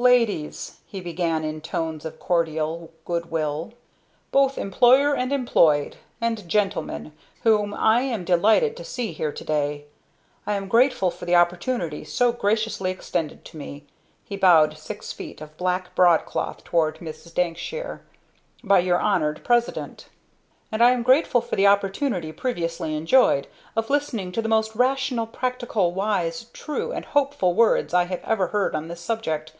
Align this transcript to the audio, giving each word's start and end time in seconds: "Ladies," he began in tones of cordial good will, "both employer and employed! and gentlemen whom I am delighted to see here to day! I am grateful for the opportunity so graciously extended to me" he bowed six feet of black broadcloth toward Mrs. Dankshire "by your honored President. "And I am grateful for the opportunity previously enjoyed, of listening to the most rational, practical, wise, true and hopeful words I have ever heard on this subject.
"Ladies," 0.00 0.78
he 0.86 1.00
began 1.00 1.42
in 1.42 1.60
tones 1.60 2.04
of 2.04 2.20
cordial 2.20 2.92
good 3.04 3.32
will, 3.32 3.72
"both 4.30 4.56
employer 4.56 5.12
and 5.12 5.32
employed! 5.32 5.96
and 6.20 6.48
gentlemen 6.48 7.12
whom 7.42 7.74
I 7.74 8.02
am 8.02 8.22
delighted 8.24 8.76
to 8.76 8.84
see 8.84 9.10
here 9.10 9.32
to 9.32 9.42
day! 9.42 9.86
I 10.46 10.54
am 10.54 10.68
grateful 10.68 11.10
for 11.10 11.24
the 11.24 11.34
opportunity 11.34 12.04
so 12.04 12.30
graciously 12.30 12.92
extended 12.92 13.44
to 13.46 13.56
me" 13.56 13.86
he 14.24 14.36
bowed 14.36 14.78
six 14.78 15.12
feet 15.12 15.40
of 15.40 15.56
black 15.56 15.96
broadcloth 15.96 16.62
toward 16.62 16.98
Mrs. 17.00 17.34
Dankshire 17.34 18.00
"by 18.62 18.78
your 18.78 19.00
honored 19.00 19.42
President. 19.44 20.06
"And 20.70 20.80
I 20.80 20.92
am 20.92 21.02
grateful 21.02 21.40
for 21.40 21.56
the 21.56 21.66
opportunity 21.66 22.30
previously 22.30 22.94
enjoyed, 22.94 23.48
of 23.74 23.90
listening 23.90 24.30
to 24.30 24.42
the 24.42 24.48
most 24.48 24.76
rational, 24.76 25.26
practical, 25.26 25.90
wise, 25.90 26.44
true 26.52 26.92
and 26.92 27.04
hopeful 27.04 27.52
words 27.54 27.92
I 27.92 28.04
have 28.04 28.22
ever 28.22 28.46
heard 28.46 28.76
on 28.76 28.86
this 28.86 29.00
subject. 29.00 29.54